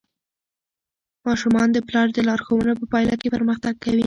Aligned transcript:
ماشومان 1.27 1.67
د 1.73 1.77
پلار 1.87 2.07
د 2.13 2.17
لارښوونو 2.27 2.73
په 2.79 2.85
پایله 2.91 3.15
کې 3.21 3.33
پرمختګ 3.35 3.73
کوي. 3.83 3.99